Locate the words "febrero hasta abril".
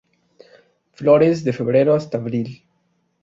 1.53-2.65